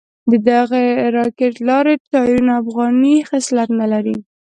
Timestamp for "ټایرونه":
2.11-2.53